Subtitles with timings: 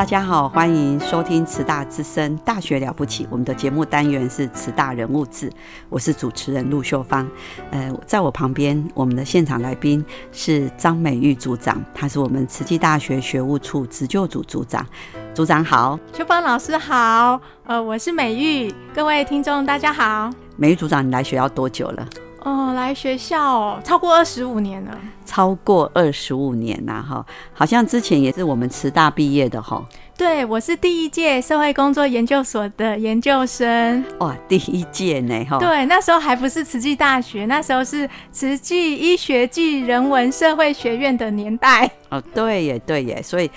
[0.00, 3.24] 大家好，欢迎收听慈大之声《大学了不起》。
[3.30, 5.52] 我们的节目单元是慈大人物志，
[5.90, 7.28] 我是主持人陆秀芳。
[7.70, 14.86] 呃，在我旁边，我们的现场来宾是张美玉组长，她是我们慈济大学学务处执救组组长。
[15.34, 17.38] 组长好，秀芳老师好。
[17.66, 20.30] 呃，我是美玉，各位听众大家好。
[20.56, 22.08] 美玉组长，你来学校多久了？
[22.42, 24.98] 哦，来学校超过二十五年了。
[25.26, 29.84] 超过二十五年呐，哈，好像之前也是我们慈大毕业的哈。
[30.16, 34.04] 对，我是第一届社会工作研究所的研究生。
[34.18, 35.58] 哇，第一届呢，哈。
[35.58, 41.90] 对，那时候还不是慈济大学，那时候是慈济医学暨人文社会学院的年代。
[42.08, 43.50] 哦，对耶，对耶，所以。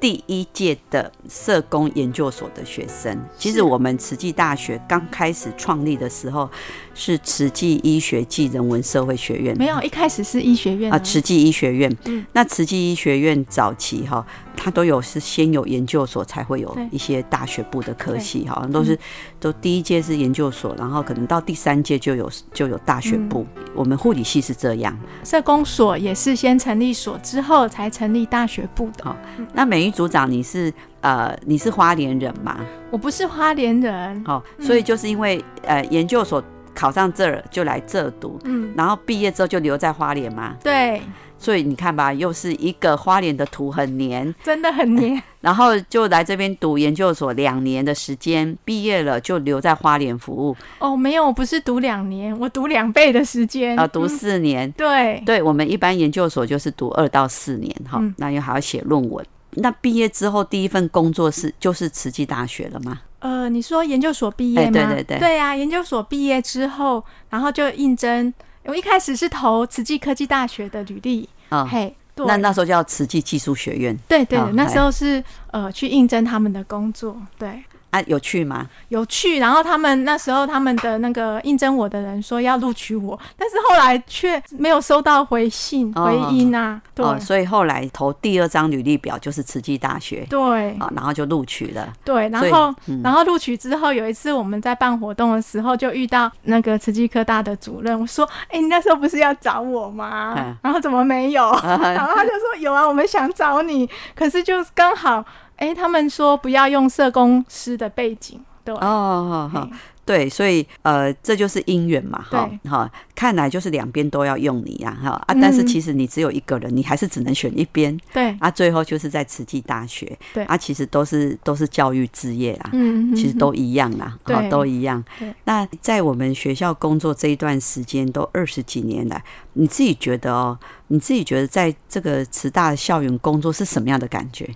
[0.00, 6.48] 第一届的社工研究所的学生，其实我们慈济大学刚开始创立的时候
[6.94, 11.94] 是慈济医学暨人文社会学院，没有一开始是医学院啊，慈济医学院。
[12.04, 14.24] 嗯，那慈济医学院早期哈。
[14.60, 18.98] 它都有是先有研究所，才会有一些大学部的科系，好像都是
[19.38, 23.46] 都第一届是研究所，然后可能到第三届就有就有大学部。
[23.72, 29.16] 我们护理系是这样，社工所也是先成立所之后才成立大学部的。
[29.54, 32.58] 那美组长，你是呃你是花莲人吗？
[32.90, 36.42] 我不是花莲人，哦，所以就是因为呃研究所
[36.74, 40.56] 考上这儿就来这读，嗯，然后毕业之后就留在花莲吗？
[40.62, 41.00] 对。
[41.40, 45.22] 所以你看吧，又是一个花莲的土很黏，真的很黏。
[45.40, 50.56] 然后就来这边读研究所两年的时间，毕业了就留在花莲服务。
[50.80, 53.78] 哦，没有，我不是读两年，我读两倍的时间。
[53.78, 54.68] 啊，读四年。
[54.72, 59.24] 对，对我们一般研究所就是读二到四年，哈，那又还要写论文。
[59.52, 63.00] 那毕业之后第一份工作是就是慈济大学了吗？
[63.20, 64.72] 呃，你说研究所毕业吗？
[64.72, 65.18] 对对对。
[65.18, 68.32] 对啊，研究所毕业之后，然后就应征。
[68.64, 77.64] 我一开始是投慈济科技大学的履历，啊，嘿，那那时候叫慈济技术学院，对对，那时候是呃去应征他们的工作，对。
[77.90, 78.68] 啊，有去吗？
[78.88, 79.38] 有去。
[79.38, 86.80] 然后他们那时候他们的那个应征我的人说要录取我，但是后来却没有收到回信回音啊。
[86.94, 90.26] 对，所以后来投第二张履历表就是慈济大学。
[90.28, 91.92] 对，啊，然后就录取了。
[92.04, 100.56] 对，然后然后录取之后，有一次我们在办活动的时候，就遇到那个慈济科大的主任，我说：“哎，你那时候不是要找我吗？
[100.62, 105.24] 然后怎么没有？” 然后他就说：“有啊，我们想找你，可是就刚好。”
[105.58, 108.74] 哎，他们说不要用社工师的背景，对。
[108.74, 109.70] 哦，好好，
[110.04, 115.10] 对，所以呃，这就是姻缘嘛，哈，哈，看来就是两边都要用你呀，哈。
[115.26, 118.34] 啊，但是其实你只有一个人，你还是只能选一边，对。
[118.40, 120.44] 啊，最后就是在慈济大学，对。
[120.44, 125.02] 啊，其实都是都是教育置业啦，嗯，其实都一样啦，对，都一样。
[125.44, 129.22] 那在我们学校工作这一段时间，都二十几年来，
[129.54, 134.48] 你自己觉得哦，你自己觉得在这个慈大校园工作是什么样的感觉？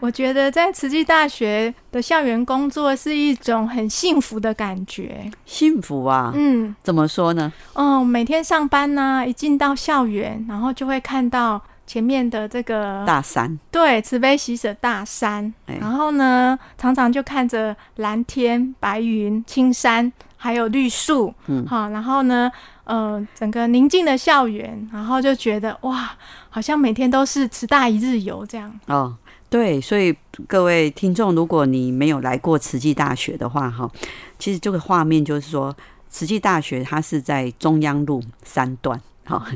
[0.00, 5.28] 我觉得在慈济大学的校园工作是一种很幸福的感觉。
[5.44, 7.52] 幸福啊，嗯，怎么说呢？
[7.74, 15.52] 哦，每天上班呢，一进到校园，然后就会看到前面的这个大山，对，慈悲喜舍大山。
[15.66, 22.48] 然后呢，常常就看着蓝天、白云、青山，还有绿树，嗯，好，然后呢，
[22.84, 26.10] 呃，整个宁静的校园，然后就觉得哇，
[26.50, 28.72] 好像每天都是慈大一日游这样。
[28.86, 29.16] 哦。
[29.50, 30.14] 对，所以
[30.46, 33.90] 各位听众，如果你没有来过慈济大学的话，哈，
[34.38, 35.74] 其实这个画面就是说，
[36.10, 39.46] 慈济大学它是在中央路三段，哈，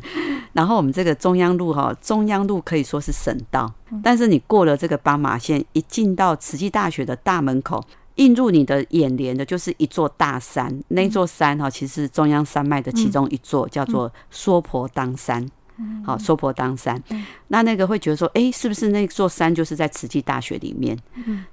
[0.54, 3.70] 然后我们这个中央路哈，中央路可以说是省道，
[4.02, 7.84] 但是你过了这个斑马线，一进到慈济大学的大门口，
[8.14, 15.46] 映入你的眼帘的就是一座大山，那座山哈，其实中央山脉的其中一座，叫做娑婆当山。
[16.04, 17.02] 好，娑婆当山。
[17.48, 20.98] 那那个会觉得说，哎，是不是那座山就是在慈济大学里面？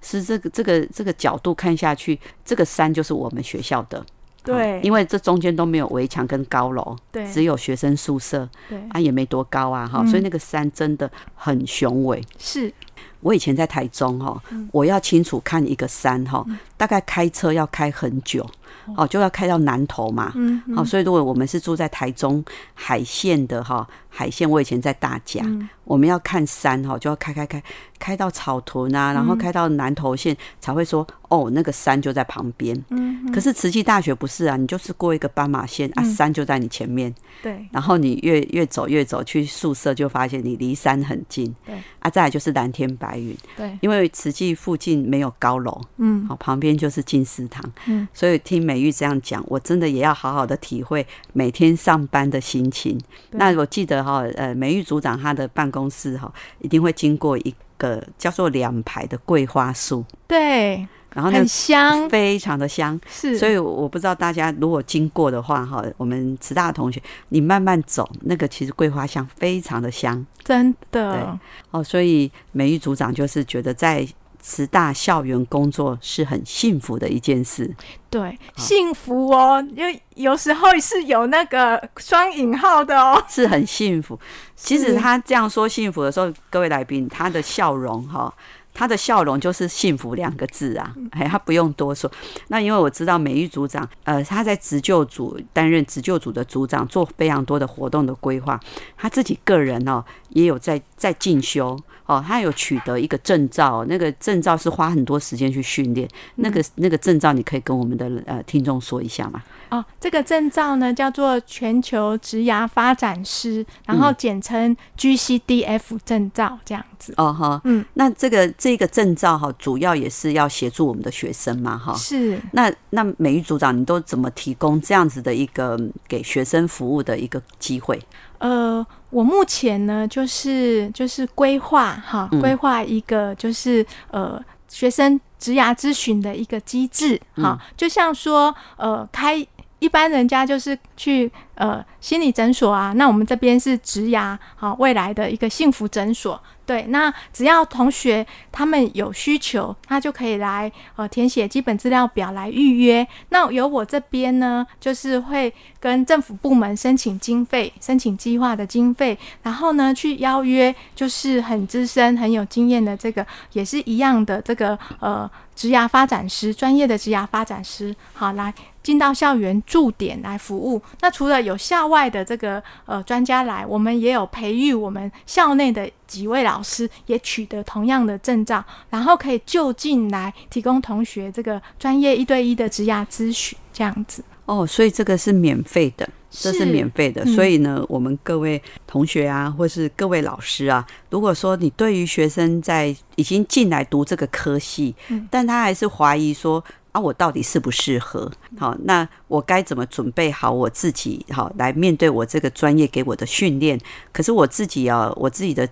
[0.02, 4.06] 是这个这个这个角度看下去，这个山就是我们学校的。
[4.42, 12.24] 对，因为这中间都没有围墙跟高楼，对，只有学生宿舍，对，啊也没多高啊，哈，所以那个山真的很雄伟。
[12.38, 12.74] 是。
[13.22, 14.42] 我以前在台中哈，
[14.72, 16.46] 我要清楚看一个山哈，
[16.78, 18.50] 大概开车要开很久，
[18.96, 22.44] 哦，就要开到南头嘛，嗯好，所以如果我们是住在台中
[22.74, 25.44] 海线的哈，海线我以前在大甲，
[25.84, 27.62] 我们要看山哈，就要开开开
[28.00, 32.82] 开到草屯啊，然后开到南投线才会说哦，那个山就在旁边。
[32.90, 37.14] 嗯，可是慈济大学不是啊，你就是过一个斑马线啊，山就在你前面。
[37.42, 41.54] 对，然后你越越走越走去宿舍，就发现你离山很近。
[41.66, 43.10] 对，啊，再来就是蓝天白。
[43.10, 43.36] 白云。
[43.58, 51.04] 对，因为慈济附近没有高楼，嗯，好，旁边就是进食堂，嗯，所以听美玉这样讲，我真的也要好好的体会
[51.34, 53.00] 每天上班的心情。
[53.32, 60.88] 那我记得哈，呃，美玉组长他的办公室哈，一定会经过一个叫做两排的桂花树，对。
[61.12, 63.36] 然后很香，非常的香，是。
[63.36, 71.36] 所以我不知道大家如果经过的话，哈，我们慈大的同学，你慢慢走，那个其实桂花香非常的香，真的。
[71.72, 74.08] 哦，所以美玉组长就是觉得在
[74.40, 77.76] 慈大校园工作是很幸福的一件事。
[78.10, 84.20] 对，幸福哦，因为有时候是有那个双引号的哦，是很幸福。
[84.56, 88.34] 其实他这样说幸福的时候，各位来宾，他的笑容哈。
[88.72, 92.10] 他的笑容就是幸福两个字啊，哎，他不用多说。
[92.48, 98.58] 那因为我知道美玉组长，呃，他在执救组担任执救组的组长，做非常多的活动的规划。
[98.96, 101.78] 他自己个人哦，也有在在进修
[102.10, 106.10] 哦，他有取得一个证照，那个证照是花很多时间去训练。
[106.38, 109.44] 那个那个证照，你可以跟我们的呃听众说一下吗？
[109.70, 117.14] 哦，这个证照呢叫做全球职涯发展师，然后简称 GCDF 证照，这样子。
[117.18, 121.96] 哦哈，嗯，那这个这个证照哈，主要也是要协助我们的学生嘛，哈。
[121.96, 122.40] 是。
[122.52, 128.00] 那那美玉组长，你都怎么提供这样子的一个给学生服务的一个机会？
[128.38, 139.48] 呃，我目前呢，就是就是规划哈，规划一个就是呃学生职涯咨询的一个机制，哈，就像说呃开。
[139.80, 146.40] 一般人家就是去呃心理诊所啊，那我们这边是植牙好未来的一个幸福诊所。
[146.66, 153.08] 对，那只要同学他们有需求，他就可以来呃填写基本资料表来预约。
[153.30, 168.54] 那由我这边呢，就是会跟政府部门申请经费，申请计划的经费，然后呢去邀约，就是很资深、很有经验的这个也是一样的这个呃职涯发展师，专业的职涯发展师，好来
[168.90, 170.82] 进到校园驻点来服务。
[171.02, 175.88] 那除了有校外的这个呃专家来，我们也有培育我们校内的。
[176.10, 184.24] 几位老师也取得同样的证照，然后可以就近来提供同学这个专业一对一的职涯咨询，这样子。
[184.46, 187.24] 哦，所以这个是免费的，这是免费的。
[187.28, 194.96] 所以呢，我们各位同学啊，或是各位老师啊，如果说你对于学生在已经进来读这个科系，
[195.30, 196.66] 但他还是怀疑说。
[196.92, 198.32] 啊，我到底适不适合？
[198.58, 201.26] 好，那我该怎么准备好我自己？
[201.30, 203.80] 好，来面对我这个专业给我的训练。
[204.12, 205.70] 可是我自己啊，我自己的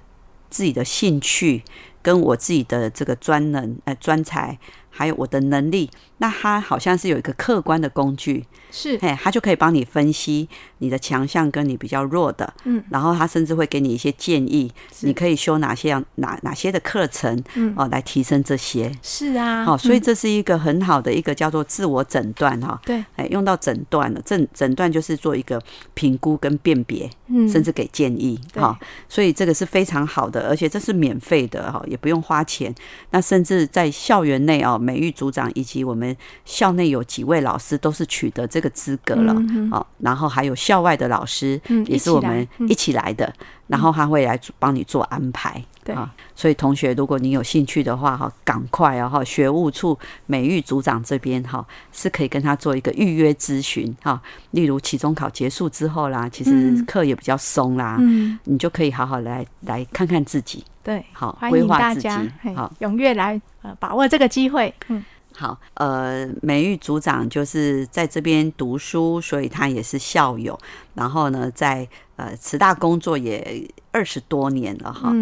[0.50, 1.64] 自己的兴趣
[2.02, 4.60] 跟我自己的这个专能、呃专才，
[4.90, 8.46] 还有我的能力，那他好像是有一个客观的工具。
[8.70, 10.48] 是，哎，他就可以帮你分析
[10.80, 14.70] 你的强项跟你比较弱的，嗯，然后他甚至会给你一些建议，
[15.02, 18.92] 你可以修哪些样哪哪些的课程，嗯，哦，来提升这些。
[19.02, 25.62] 是啊，好，所以这是一个很好的一个叫做自我诊断哈，对，哎，用到诊断了，诊诊断就是做一个
[25.94, 32.76] 评估跟辨别，嗯，甚至给建议，哈，所以这个是非常好的，而且这是免费的哈，也不用花钱。
[33.12, 36.07] 那甚至在校园内哦，美育组长以及我们
[36.46, 38.72] 校内有几位老师都是取得这个。
[38.78, 43.34] 资格了，嗯好，然后还有校外的老师，也是我们一起来的，
[43.66, 45.96] 然后他会来帮你做安排，对。
[45.96, 49.98] 啊，所以同学，如果你有兴趣的话，哈，赶快啊，哈，学务处
[50.28, 54.22] 美育组长这边哈是可以跟他做一个预约咨询，哈，
[54.52, 62.10] 例如期中考结束之后啦，其实课也比较松啦，嗯，你就可以好好来来看看自己，对，好，规划自己，
[62.54, 65.04] 好，踊跃来呃把握这个机会，嗯。
[65.40, 70.58] 好，呃，美玉组长就是在这边读书，所以他也是校友。
[70.96, 75.14] 然后呢，在呃慈大工作也二十多年了哈。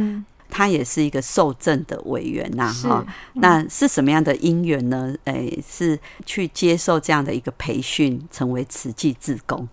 [0.50, 3.06] 他也是一个受赠的委员呐，哈。
[3.34, 5.14] 那是什么样的因缘呢？
[5.26, 9.68] 诶，是去接受这样的一个培训，成为慈济志工。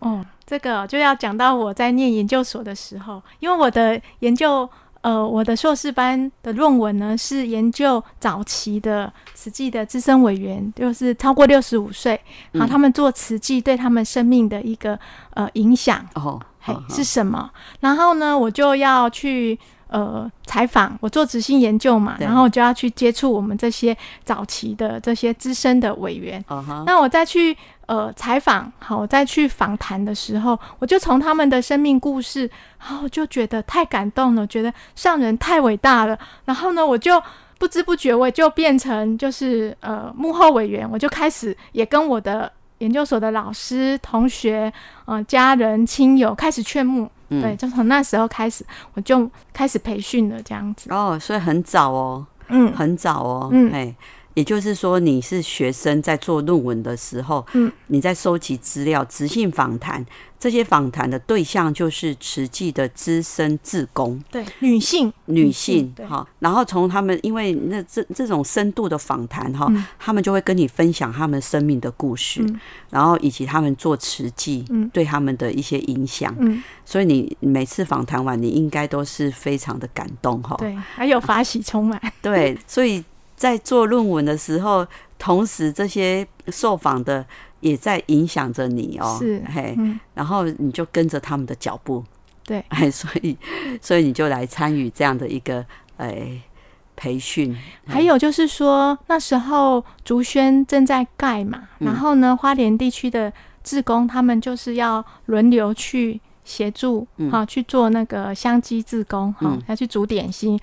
[0.00, 4.68] 哦，这个就要讲到我在念研究所的时候，因为我的研究。
[5.00, 12.20] 呃，我的硕士班的论文呢，是研究早期的慈济的资深委员，就是超过六十五岁，
[12.52, 14.98] 然后他们做慈济对他们生命的一个
[15.34, 17.50] 呃影响哦，嘿是什么？
[17.80, 26.44] 然后呢，我就要去呃采访，我做执行研究嘛，然后我就要去接触我们这些早期的这些资深的委员，
[26.84, 27.56] 那我再去。
[27.88, 36.18] 呃，采访好，我再去访谈的时候，我就从他们的生命故事，然后就觉得太感动了，觉得上人太伟大了。
[36.44, 37.22] 然后呢，我就
[37.58, 44.70] 不知不觉，我就变成就是呃幕后委员，我就开始也跟我的研究所的老师、同学、
[45.06, 47.10] 嗯家人、亲友开始劝募。
[47.30, 50.90] 对，就从那时候开始，我就开始培训了，这样子。
[50.92, 53.94] 哦，所以很早哦，嗯，很早哦，嗯，哎。
[54.38, 60.06] 也就是说，你是学生在做论文的时候，嗯，你在收集资料、直性访谈，
[60.38, 66.24] 这些访谈的对象就是慈济的资深志工，对，女性，女性，哈。
[66.38, 69.66] 然后从他们，因为那这这种深度的访谈，哈，
[69.98, 72.40] 他们就会跟你分享他们生命的故事，
[72.90, 76.32] 然后以及他们做慈济对他们的一些影响。
[76.38, 80.54] 嗯，所以你每次访谈完，你应该都是非常的感动，哈。
[80.58, 82.00] 对，还有法喜充满。
[82.22, 83.04] 对，所以。
[83.38, 87.24] 在做论文的时候，同时这些受访的
[87.60, 89.78] 也在影响着你哦，是嘿，
[90.12, 92.04] 然后你就跟着他们的脚步，
[92.44, 93.36] 对，哎，所以
[93.80, 95.64] 所以你就来参与这样的一个
[95.96, 96.40] 哎
[96.96, 97.56] 培训。
[97.86, 110.58] 还有就是说，那时候竹轩正在盖嘛，然后呢，花莲地区的志工他们就是要轮流去协助，哈，去做那个香鸡志工，哈，要去煮点心。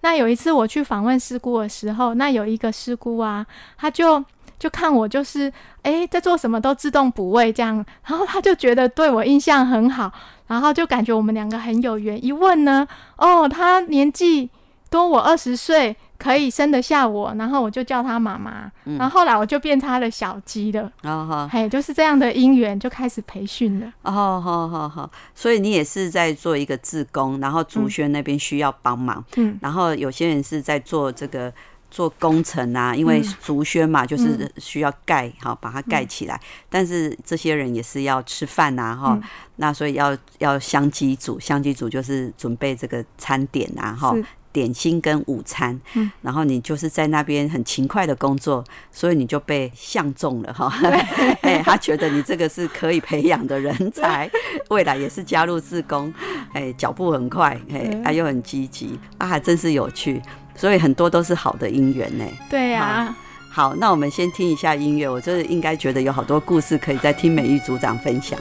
[0.00, 4.24] 那有一次我去访问师姑的时候，那有一个师姑啊，他就
[4.58, 5.52] 就看我就是
[5.82, 10.12] 哎在做什么都自动补位这样，然后他就觉得对我印象很好，
[10.46, 12.24] 然后就感觉我们两个很有缘。
[12.24, 12.86] 一问呢，
[13.16, 14.50] 哦，他年纪
[14.90, 15.96] 多我二十岁。
[16.18, 20.90] 可以生得下我，然后我就叫他妈妈，然后后来我就变他的小鸡了。
[21.04, 23.86] 哦哈，嘿，就是这样的因缘就开始培训了。
[24.02, 31.52] 哦，好好好，所以你也是在做一个自工，然后竹轩那边需要帮忙，嗯，然后有些人是在做这个
[31.88, 39.16] 做工程啊，因为竹轩嘛，就是需要盖好把它盖起来，但是这些人也是要吃饭呐，哈，
[39.56, 44.12] 那所以要要香鸡组，香鸡组就是准备这个餐点呐，哈。
[44.52, 50.72] 点心跟午餐，嗯，然后你就是在那边很勤快的工作，所以你就被相中了哈。
[51.42, 54.30] 哎，他觉得你这个是可以培养的人才，
[54.70, 56.12] 未来也是加入自工，
[56.52, 60.20] 哎，脚步很快，哎，他又很积极，啊，还真是有趣。
[60.54, 62.24] 所以很多都是好的姻缘呢。
[62.50, 63.14] 对呀。
[63.50, 65.08] 好，那我们先听一下音乐。
[65.08, 68.38] 我就是应该觉得有好多故事可以再听美玉组长分享。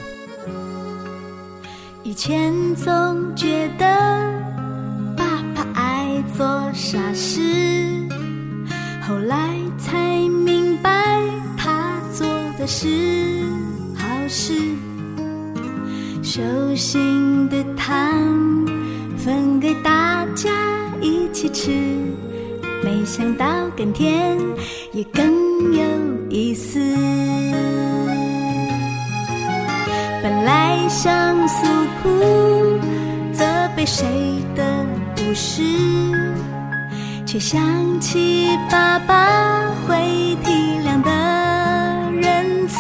[2.04, 4.57] 以前总觉得。
[6.36, 7.42] 做傻事，
[9.08, 9.98] 后来才
[10.46, 11.20] 明白
[11.58, 12.88] 他做的是
[13.96, 14.54] 好事。
[16.22, 16.42] 手
[16.76, 17.96] 心的糖
[19.18, 20.52] 分给大家
[21.02, 21.72] 一起吃，
[22.84, 23.46] 没想到
[23.76, 24.38] 更甜
[24.92, 25.26] 也更
[25.74, 25.84] 有
[26.30, 26.80] 意思。
[30.22, 31.66] 本来想诉
[32.04, 32.10] 苦，
[33.34, 33.46] 责
[33.76, 34.06] 备谁
[35.38, 35.62] 的不是。
[37.26, 41.12] 却想起爸爸会体谅的
[42.20, 42.80] 仁慈，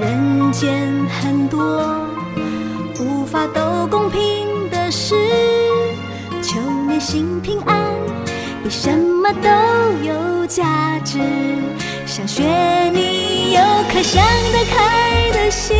[0.00, 2.08] 人间很多
[2.98, 4.20] 无法都公平
[4.70, 5.14] 的事，
[6.42, 6.58] 求
[6.88, 7.78] 你心平安，
[8.64, 9.48] 比什么都
[10.04, 11.18] 有价值。
[12.06, 12.42] 想学
[12.90, 13.60] 你有
[13.92, 14.22] 颗想
[14.52, 15.76] 得开的心，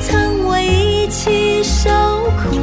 [0.00, 1.90] 曾我一起受
[2.42, 2.56] 苦，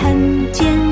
[0.00, 0.91] 很健康，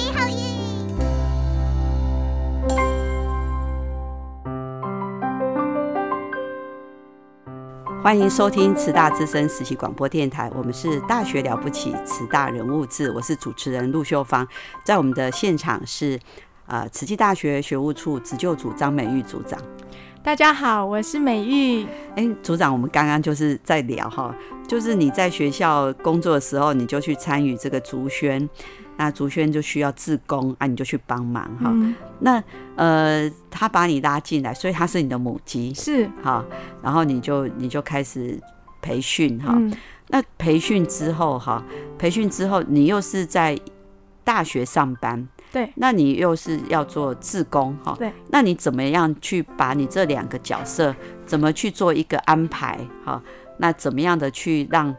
[8.03, 14.47] 欢迎收听慈大之声实习广播电台，我们是大学了不起慈大人物志，我是主持人陆秀芳，
[14.83, 16.19] 在我们的现场是
[16.65, 19.59] 呃慈济大学学务处职救组张美玉组长。
[20.23, 21.85] 大家好，我是美玉。
[22.15, 24.35] 哎，组长，我们刚刚就是在聊哈，
[24.67, 28.49] 就是你在学校工作的时候，你就去参与这个竹轩，
[29.01, 31.71] 那竹轩就需要自工啊，你就去帮忙哈。
[31.73, 32.43] 嗯那
[32.75, 36.45] 呃，他把你拉进来，所以他是你的母鸡，是哈，
[36.83, 38.39] 然后你就你就开始
[38.79, 39.53] 培训哈。
[39.55, 39.73] 嗯
[40.13, 41.63] 那培训之后哈，
[41.97, 43.57] 培训之后你又是在
[44.23, 50.93] 大学上班，对，那你又是要做自工哈，对，那你怎么样去把你这两个角色
[51.25, 53.19] 怎么去做一个安排哈？
[53.57, 54.93] 那怎么样的去让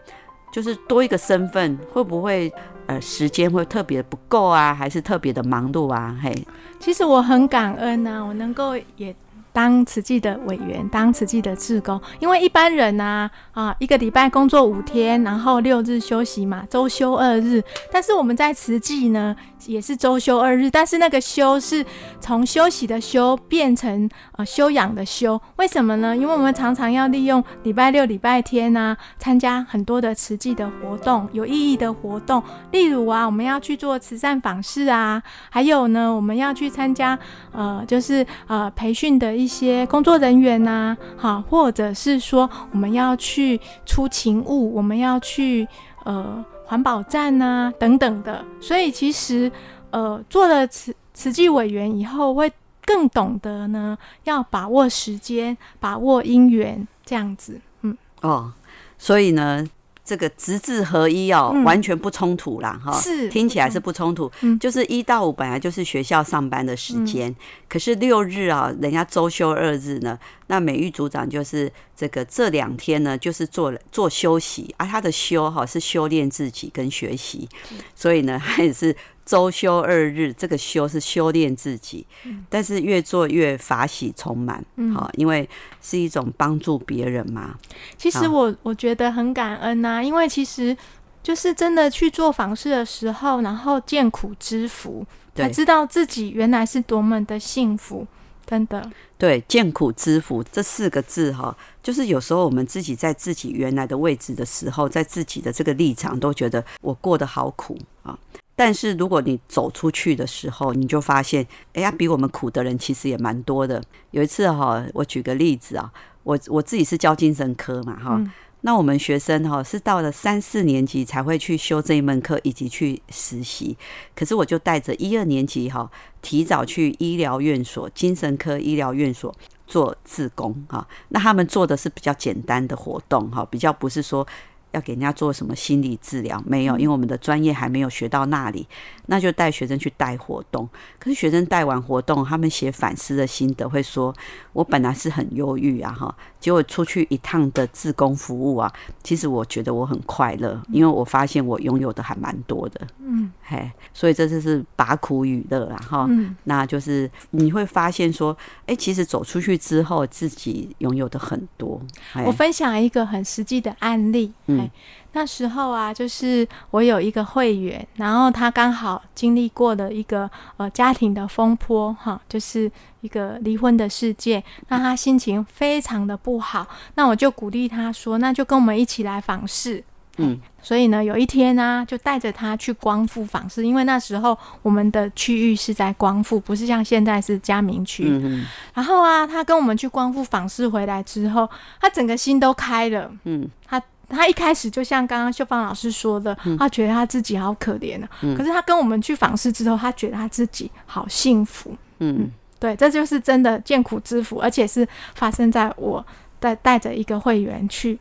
[0.52, 2.52] 就是多一个身份，会不会
[2.86, 6.14] 呃时间会特别不够啊，还是特别的忙碌啊？
[6.22, 6.32] 嘿，
[6.78, 9.14] 其实我很感恩呐、我能够也
[9.54, 17.62] 当慈济的委员，当慈济的志工，因为一般人呢啊一个礼拜工作五天，然后六日休息嘛，周休二日。
[17.90, 19.34] 但是我们在慈济呢，
[19.66, 21.84] 也是周休二日，但是那个休是
[22.20, 25.40] 从休息的休变成呃休养的休。
[25.56, 26.16] 为什么呢？
[26.16, 37.18] 因为我们常常要利用礼拜六、礼拜天啊、参加很多的慈济的活动，有意义的活动，例如啊，我们要去做慈善访视啊，还有呢，我们要去参加
[37.52, 45.66] 呃，就是呃培训的一些工作人员呐、好，或者是说我们要去出勤务，我们要去
[46.04, 48.42] 呃环保站啊、等等的。
[48.58, 49.52] 所以其实
[49.90, 52.50] 呃做了慈慈济委员以后，会
[52.86, 57.60] 更懂得呢要把握时间，把握因缘，这样子。
[57.82, 58.54] 嗯，哦，
[58.96, 59.62] 所以呢，
[60.04, 61.64] 这个直字合一哦，嗯。
[61.64, 64.58] 完全不冲突啦，哈，是听起来是不冲突，嗯。
[64.58, 67.34] 就是一到五本来就是学校上班的时间，
[67.68, 77.48] 可是六日啊，人家周休二日呢，那美玉组长就是这个这两天呢，就是做做休息，啊，他的休哈是修炼自己跟学习，
[77.94, 78.94] 所以呢，他也是。
[79.24, 82.06] 周休二日，这个修是修炼自己，
[82.48, 85.48] 但是越做越法喜充满，嗯好，因为
[85.80, 87.56] 是一种帮助别人嘛。
[87.96, 90.76] 其实我我觉得很感恩呐、因为其实
[91.22, 98.06] 就是真的去做房事的时候，然后见苦知福，才知道自己原来是多么的幸福。
[98.44, 108.18] 真的，对，见苦知福这四个字哈，就是有时候我们自己在自己原来的位置的时候，在自己的这个立场都觉得我过得好苦啊。
[108.54, 113.82] 但是如果你走出去的时候，你就发现，哎呀，比我们苦的人其实也蛮多的。
[114.10, 115.90] 有一次哈，我举个例子啊，
[116.22, 118.22] 我我自己是教精神科嘛哈。
[118.60, 123.76] 那我们学生哈是到了三四年级才会去修这一门课以及去实习，
[124.14, 129.34] 可是我就带着一二年级哈提早去医疗院所、精神科医疗院所
[129.66, 130.86] 做自工哈。
[131.08, 134.24] 那他们做的是比较简单的活动哈，比较不是说。
[134.72, 136.42] 要给人家做什么心理治疗？
[136.44, 138.66] 没有，因为我们的专业还没有学到那里，
[139.06, 140.68] 那就带学生去带活动。
[140.98, 144.14] 可是学生带完活动，他们写反思的心得，会说
[144.52, 148.70] ：“我本来是很忧郁啊，哈，结果出去一趟的自工服务啊，
[149.04, 156.08] 其实我觉得我很快乐，因为我发现我拥有的还蛮多的。”嗯，嘿，所以这就是把苦与乐啊，哈，
[156.44, 161.80] 那就是你会发现说，哎，其实走出去之后，自己拥有的很多。
[162.26, 164.68] 我分享一个很实际的案例，嗯。
[165.14, 172.70] 那时候啊，就是我有一个会员，然后他刚好经历过了一个呃家庭的风波，哈，就是
[173.02, 176.66] 一个离婚的事件，那他心情非常的不好。
[176.94, 179.84] 那我就鼓励他说，那就跟我们一起来访视。
[180.18, 188.08] 嗯，所以呢，有一天呢，就带着他去光复访视，因为那时候我们的区域是在光复，不是像现在是嘉明区。
[188.08, 191.48] 嗯然后啊，他跟我们去光复访视回来之后，
[191.80, 193.10] 他整个心都开了。
[193.24, 193.46] 嗯。
[193.66, 193.82] 他。
[194.16, 198.08] 他一开始就像刚刚秀芳老师说的，他觉得他自己好可怜啊。
[198.20, 201.76] 可是他跟我们去访视之后，他觉得他自己好幸福。
[201.98, 206.04] 嗯，对，这就是真的见苦知福，而且是发生在我
[206.38, 207.98] 带带着一个会员去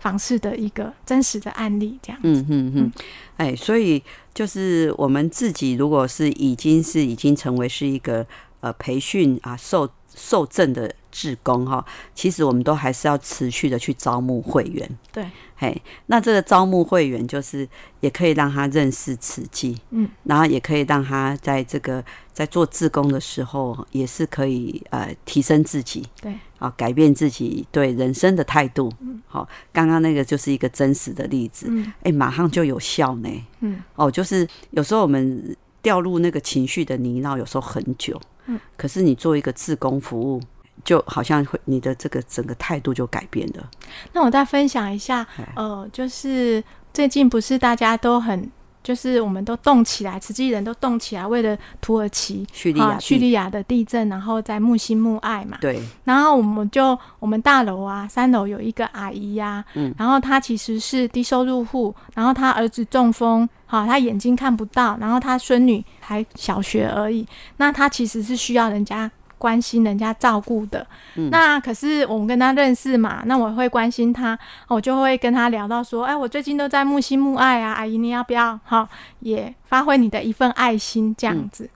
[0.00, 2.28] 访视的一个真实的案例，这样子。
[2.28, 2.92] 嗯嗯嗯。
[3.36, 4.02] 哎，所以
[4.34, 8.26] 就是我们自己，如果是已经是已经成为是一个
[8.60, 10.94] 呃培训啊受受证的。
[11.14, 14.98] 志工哈，其实我们都还是要持续的去招募会员。
[15.12, 15.24] 对，
[15.54, 17.66] 嘿，那这个招募会员就是
[18.00, 28.92] 也可以让他认识慈济，嗯，然后也可以让他在这个在做志工的时候，也是可以呃提升自己，对，啊，改变自己对人生的态度。
[28.98, 33.30] 嗯，好，刚刚那个就是一个真实的例子，嗯，哎，马上就有效呢。
[33.60, 40.42] 嗯，哦，就是有时候我们掉入那个情绪的泥淖，有时候很久，嗯，可是你做一个志工服务。
[40.84, 43.68] 就好像会你的这个整个态度就改变了。
[44.12, 48.50] 那我再分享一下，呃，就是最近不是大家都很，
[48.82, 55.56] 就是我们都动起来，慈济人都动起来，为了土耳其叙利亚叙利亚的地震，然后在木心木爱嘛。
[55.60, 55.80] 对。
[56.04, 69.10] 然后我们就我们大楼啊，三楼有一个阿姨呀，嗯，然后她其实是低收入户，然后她儿子中风，好，她眼睛看不到，然后她孙女还小学而已，那她其实是需要人家。
[69.44, 70.86] 关心人家照顾的，
[71.30, 78.58] 那可是我们跟他认识嘛，那我会关心他，我就会跟他聊到说，哎，我最近都在木心木爱啊，阿姨你要不要？
[78.64, 78.88] 哈，
[79.20, 81.68] 也发挥你的一份爱心这样子，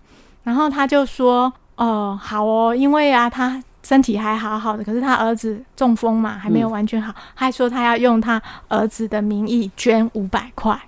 [0.44, 10.80] 然后他就说，哦，好哦，因为啊，他身体还好好的，可是他儿子中风嘛，还没有完全好，还说他要用他儿子的名义捐五百块。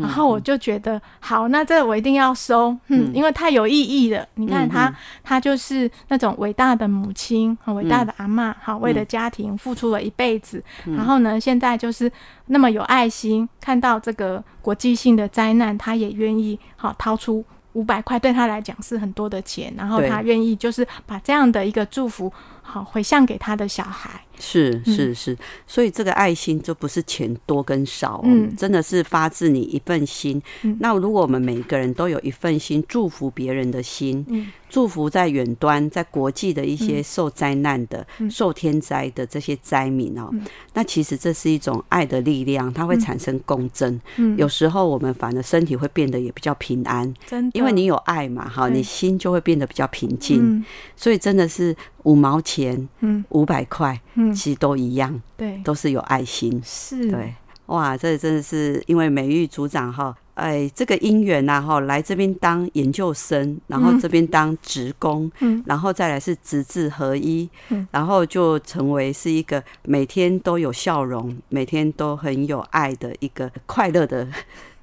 [0.00, 4.26] 然后我就觉得好，那这我一定要收，嗯，因为太有意义了。
[4.34, 10.62] 你看他，他就是那种伟大的母亲，很伟大的阿妈，好，为了家庭付出了一辈子。
[10.84, 12.10] 然后呢，现在就是
[12.46, 19.72] 那么有爱心，看到这个国际性的灾难，他也愿意好掏出五百块，对他来讲是很多的钱。
[19.76, 24.20] 然后他愿意就是把这样的一个祝福好回向给他的小孩。
[24.38, 30.40] 是是是，所以这个爱心就不是钱多跟少，嗯，真的是发自你一份心。
[30.80, 40.30] 那如果我们每一个人都有一份心，祝福别人的心，嗯，祝福在远端、在国际的一些受灾难的、受天灾的这些灾民哦，
[40.74, 44.00] 那其实这是一种爱的力量，它会产生共振。
[44.16, 50.64] 嗯，有时候我们反而身体会变得也比较平安，真因为你有爱嘛，哈，你心就会变得比较平静。
[50.94, 51.74] 所以真的是
[52.04, 54.27] 五毛钱，嗯，五百块，嗯。
[54.34, 57.34] 其实都一样，对，都是有爱心，是，对，
[57.66, 74.26] 哇，这真的是因为美玉组长哈，哎，这个姻缘呐哈，来这边当研究生，然后这边当职工，嗯，然后再来是职志合一，嗯，然后就成为是一个每天都有笑容，每天都很有爱的一个快乐的。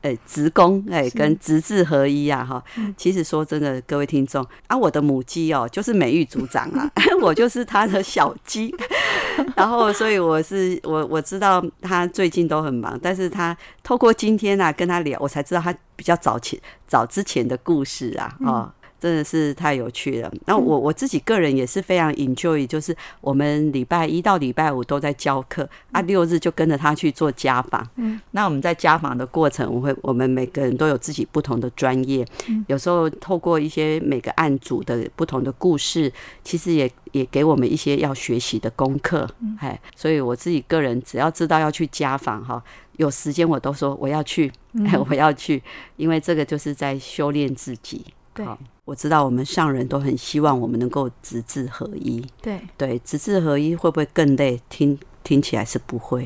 [0.05, 2.63] 哎，职工哎，跟职字合一啊，哈。
[2.95, 6.87] 其实说真的，各位听众啊，我的母鸡哦，就是美玉组长啊，
[7.23, 8.71] 我就是他的小鸡。
[9.57, 18.71] 然后，所以我是我我知道他最近都很忙，但是他透过今天啊跟他聊，我才知道他比较早前早之前的故事啊，哦。
[19.05, 20.33] 真的是太有趣了。
[20.47, 27.87] 那我我自己个人也是非常 enjoy，就是我们礼拜一到礼拜五都在教课，啊，六日就跟着他去做家访。
[27.97, 32.25] 嗯，那我们在家访的过程，我会我们每个人都有自己不同的专业，
[32.65, 36.11] 有时候透过一些每个案组的不同的故事，
[36.43, 39.29] 其实也也给我们一些要学习的功课。
[39.59, 42.63] 哎，所以我自己个人只要知道要去家访哈。
[42.97, 44.51] 有时间我都说我要去，
[45.07, 45.61] 我要去，
[45.95, 48.03] 因为这个就是在修炼自己。
[48.33, 48.45] 对，
[48.85, 52.23] 我知道我们上人都很希望我们能够直字合一。
[52.41, 54.61] 对对，直字合一会不会更累？
[54.69, 56.25] 听听起来是不会。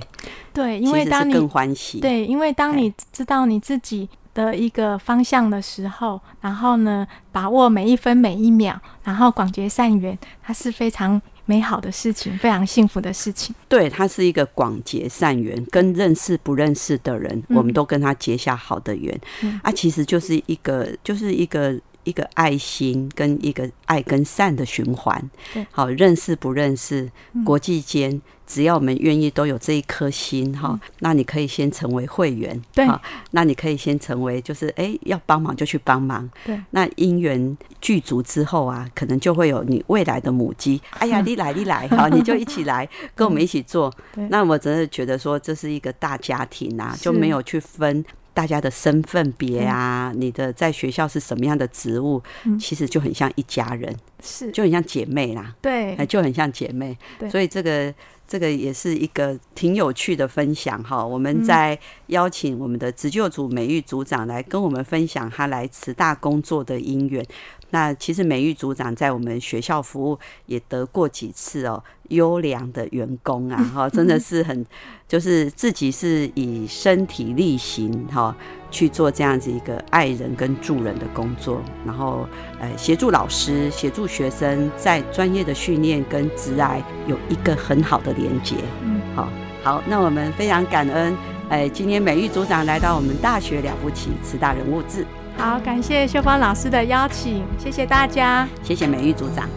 [0.54, 2.00] 对，因为当你更欢喜。
[2.00, 11.22] 对，因为当你知道你自己的一个方向的时候，然后呢，把握每一分每一秒，然后广结善缘，它是非常。
[11.46, 13.56] 美好的事情，非常幸福的事情。
[13.68, 19.20] 对，它是一个广结善缘，跟认识不认识的人，我们都跟他结下好的缘。
[19.64, 21.76] 啊，其实就是一个，就是一个。
[22.10, 25.30] 一个爱心跟一个爱跟善的循环，
[25.72, 27.10] 好认识不认识，
[27.46, 32.88] 国际间只要我们愿意都有这一颗心哈，那你可以先成为会员，对，
[33.32, 43.94] 那你可以先成为就是哎要帮忙就去帮忙，对，那因缘具足之后啊，可能就会有你未来的母鸡， 哎呀你来你来好，你就一起来 跟我们一起做，
[44.30, 48.04] 那我真的觉得说这是一个大家庭啊，就没有去分。
[48.40, 52.24] 大家的身份别啊，你的在学校是什么样的职务，
[52.58, 56.98] 其实就很像一家人，是就很像姐妹啦，对，就很像姐妹。
[57.30, 57.94] 所以这个
[58.26, 61.06] 这个也是一个挺有趣的分享哈。
[61.06, 67.26] 我们在邀请我们的执救组美育组长来跟我们分享他来慈大工作的因缘。
[67.72, 74.66] 那其实美玉组长在我们学校服务也得过几次哦，优良的员工啊， 哈，真的是很，
[75.08, 78.36] 就是自己是以身体力行哈
[78.72, 82.28] 去做这样子一个爱人跟助人的工作，然后
[82.60, 88.56] 呃协助老师、协助学生在专业的训练跟职爱有一个很好的连接。
[88.84, 89.30] 嗯，好，
[89.64, 91.16] 好，那我们非常感恩，
[91.50, 95.06] 哎，今天美玉组长来到我们大学了不起，慈大人物志。
[95.40, 99.48] 好，感谢秀芳老师的邀请，谢谢大家，谢谢美玉组长。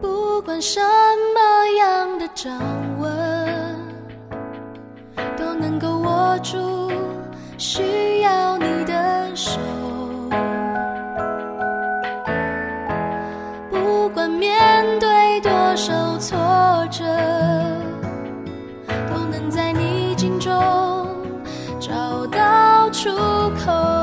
[0.00, 1.40] 不管什么
[1.78, 2.60] 样的掌
[2.98, 3.78] 纹，
[5.38, 6.90] 都能够握住
[7.56, 9.60] 需要你的手。
[13.70, 16.36] 不管面对多少挫
[16.90, 17.04] 折，
[19.08, 20.50] 都能在逆境中
[21.78, 23.08] 找到出
[23.64, 23.99] 口。